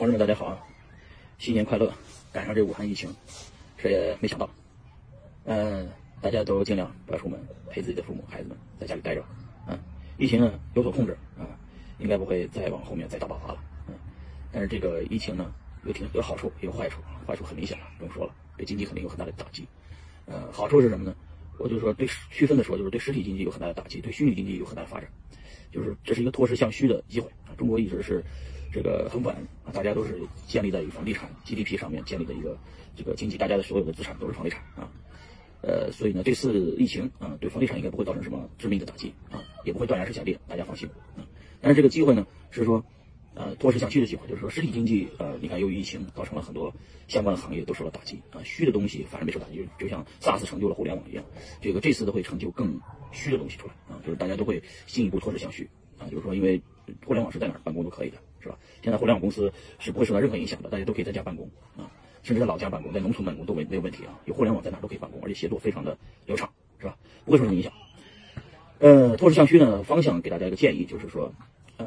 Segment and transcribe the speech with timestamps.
[0.00, 0.58] 同志们，大家好啊！
[1.36, 1.92] 新年快乐！
[2.32, 3.14] 赶上这武汉疫情，
[3.76, 4.48] 谁也没想到。
[5.44, 5.86] 嗯，
[6.22, 7.38] 大家都尽量不要出门，
[7.68, 9.22] 陪自己的父母、孩子们在家里待着。
[9.66, 9.78] 嗯，
[10.16, 11.44] 疫情呢有所控制啊，
[11.98, 13.62] 应该不会再往后面再大爆发了。
[13.88, 13.94] 嗯，
[14.50, 15.52] 但是这个疫情呢
[15.84, 19.68] 有挺有好处也有坏处，坏处很明显了，不用说了，对经济肯定有很大的打击。
[20.24, 21.14] 呃，好处是什么呢？
[21.58, 25.10] 我就说对区分的说，就是对实体经济有很大的打击，对虚拟经济有很大的发展。
[25.70, 27.52] 就是这是一个脱实向虚的机会啊！
[27.58, 28.24] 中国一直是
[28.72, 29.34] 这个很稳
[29.64, 32.56] 啊，大家都是建立在于房地产 GDP 上面建立的一个
[32.94, 34.90] 这个经济，大家的所有的资产都是房地产啊。
[35.62, 41.26] 呃，所以呢，这次疫情啊，对房地产应该不会造成什么致命的打击啊，也不会断崖式下跌，大家放心啊。
[41.60, 42.82] 但是这个机会呢，是说
[43.34, 46.72] 呃脱实向虚的机会，就是说实体经济呃，你看由于疫情造成了很多
[47.08, 51.22] 相关的行业都受到打击啊，虚的东西反而没受打击，就像 SaaS 成就了互联网一样，
[51.60, 52.80] 这个这次都会成就更
[53.12, 55.68] 虚的东西出来啊，就是大家都会进一步脱实向虚
[55.98, 56.62] 啊，就是说因为
[57.04, 58.58] 互联网是在哪儿办公都可以的，是吧？
[58.82, 61.90] 现在互联网公司是不会受到任何影响的，大家都可以在家办公啊。
[62.22, 64.12] 甚至在老家办公，在农村办公都没没有问题啊！
[64.26, 66.94] 有互联网在哪都可以办公，而且协作非常的流畅，是吧？
[67.24, 67.72] 不会受什么影响。
[68.78, 71.32] 呃，透视向虚呢，方向给大家一个建议，就是说，
[71.78, 71.86] 呃，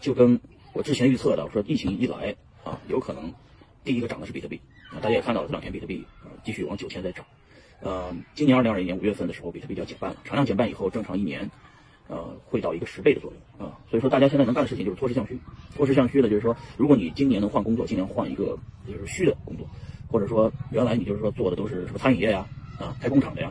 [0.00, 0.40] 就跟
[0.72, 3.34] 我之前预测的，我说疫情一来啊，有可能
[3.82, 4.60] 第一个涨的是比特币
[4.92, 7.26] 啊，大家也看到了这两天比特币啊继续往九千在涨。
[7.80, 11.50] 呃，今年二零二一年五月份的时候，比特币就要减半了，产量减半以后，正常一年。
[12.08, 15.38] 呃，会到一个十倍的作用啊，所以说大家现在能干的事情就是脱实向虚。
[15.74, 19.66] 脱实向虚的，就是说，如果你今年能换工作，尽量换一个就是虚的工作，
[20.08, 22.46] 或者说原来你就是说做的都是什么餐饮业呀，
[22.78, 23.50] 啊，开工厂的呀，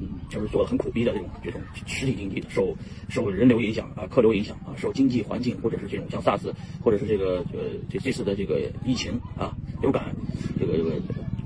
[0.00, 2.74] 嗯，就是做的很苦逼的这种这种实体经济的，受
[3.10, 6.50] 受人流影响啊，客流影响啊，受经济环境或者是这种像 SARS
[6.82, 10.14] 或者是这个呃这这次的这个疫情啊，流感，
[10.58, 10.92] 这个这个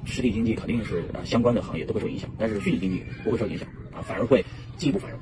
[0.04, 4.44] 实体经济肯定是啊相关的行业都会受影响，但是虚拟经济不会受影响啊，反而会
[4.76, 5.18] 进一步繁荣。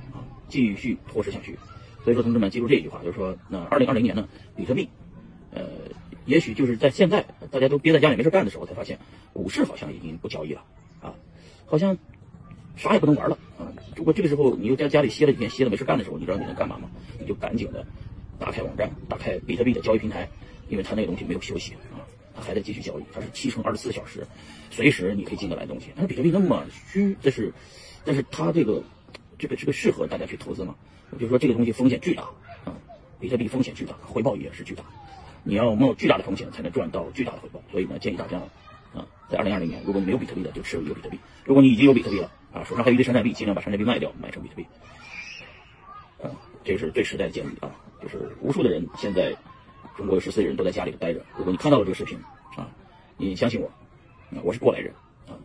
[0.48, 1.58] 继续脱实向虚，
[2.04, 4.88] 所以说同志们记住这句话，就是说，那二零二零年呢，比特币，
[5.50, 5.62] 呃，
[6.24, 8.98] 也许就是在现在大家都憋在家里没事干的时候，才发现
[9.32, 10.64] 股市好像已经不交易了
[11.00, 11.14] 啊，
[11.66, 11.98] 好像
[12.76, 13.72] 啥也不能玩了啊。
[13.96, 16.88] 如果这个时候你又在家里歇了几天，歇的没事干的时候，你知道你能干嘛吗？
[17.18, 17.84] 你就赶紧的
[18.38, 20.28] 打开网站，打开比特币的交易平台，
[20.68, 24.26] 因为它那个东西没有休息啊，它还在继续交易，它是七乘二十四小时，
[24.70, 25.88] 随时你可以进得来东西。
[25.96, 27.52] 但是比特币那么虚，这是，
[28.04, 28.84] 但是它这个。
[29.38, 30.74] 这个这个适合大家去投资吗？
[31.10, 32.22] 我就说这个东西风险巨大
[32.64, 32.74] 啊，
[33.20, 34.82] 比特币风险巨大，回报也是巨大。
[35.44, 37.62] 你要冒巨大的风险才能赚到巨大的回报。
[37.70, 38.38] 所以呢，建议大家
[38.92, 44.66] 啊，在二零二零年，如果你没有比特币的，就持有一个比特币；如果你已经有比特币了啊，手上还有一堆山寨币，尽量把山寨币卖掉，买成比特币。
[46.22, 46.30] 啊，
[46.64, 47.70] 这是最实在的建议啊！
[48.02, 49.36] 就是无数的人现在
[49.96, 51.24] 中国有十四亿人都在家里待着。
[51.36, 52.18] 如果你看到了这个视频
[52.56, 52.68] 啊，
[53.16, 53.70] 你相信我，
[54.42, 54.92] 我是过来人
[55.28, 55.36] 啊，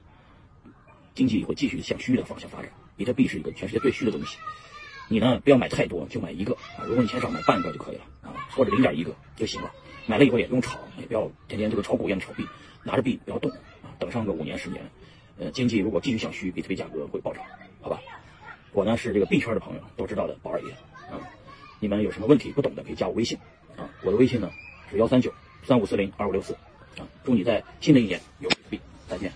[1.13, 2.71] 经济会继续向虚的方向发展。
[3.01, 4.37] 比特币是一个全世界最虚的东西，
[5.07, 6.85] 你呢不要买太多，就买一个啊。
[6.85, 9.71] 如果你钱少，买半个就可以了啊，或者零点一个就行了。
[10.05, 12.45] 买了以后也不用炒，也不要天天这个炒股一样的炒币，
[12.83, 13.49] 拿着币不要动
[13.81, 13.89] 啊。
[13.97, 14.87] 等上个五年十年，
[15.39, 17.43] 呃，经济如果继续向虚，比特币价格会暴涨，
[17.81, 17.99] 好吧？
[18.71, 20.71] 我呢是这个币圈的朋友都知道的宝二爷
[21.09, 21.17] 啊。
[21.79, 23.35] 你们有什么问题不懂的可以加我微信
[23.77, 24.51] 啊，我的微信呢
[24.91, 25.33] 是幺三九
[25.63, 26.53] 三五四零二五六四
[26.99, 27.07] 啊。
[27.23, 29.33] 祝你在新的一年有比特币，再见。